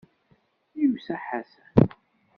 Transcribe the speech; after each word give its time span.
Yusa 0.81 1.15
Ḥasan. 1.25 1.75